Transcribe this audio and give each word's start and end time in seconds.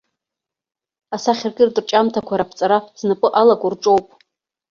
Асахьаркыратә 1.15 1.79
рҿиамҭақәа 1.83 2.39
раԥҵара 2.39 2.77
знапы 2.99 3.27
алаку 3.39 3.71
рҿоуп. 3.73 4.07